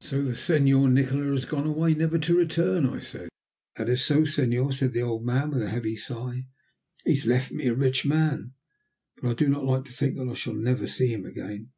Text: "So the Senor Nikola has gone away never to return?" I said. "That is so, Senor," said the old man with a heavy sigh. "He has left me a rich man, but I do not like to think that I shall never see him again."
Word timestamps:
"So 0.00 0.22
the 0.24 0.34
Senor 0.34 0.88
Nikola 0.90 1.30
has 1.30 1.44
gone 1.44 1.64
away 1.68 1.94
never 1.94 2.18
to 2.18 2.36
return?" 2.36 2.84
I 2.84 2.98
said. 2.98 3.28
"That 3.76 3.88
is 3.88 4.04
so, 4.04 4.24
Senor," 4.24 4.72
said 4.72 4.92
the 4.92 5.02
old 5.02 5.24
man 5.24 5.50
with 5.52 5.62
a 5.62 5.68
heavy 5.68 5.94
sigh. 5.94 6.48
"He 7.04 7.14
has 7.14 7.26
left 7.26 7.52
me 7.52 7.66
a 7.68 7.74
rich 7.74 8.04
man, 8.04 8.54
but 9.22 9.30
I 9.30 9.34
do 9.34 9.48
not 9.48 9.64
like 9.64 9.84
to 9.84 9.92
think 9.92 10.16
that 10.16 10.28
I 10.28 10.34
shall 10.34 10.54
never 10.54 10.88
see 10.88 11.12
him 11.12 11.24
again." 11.24 11.68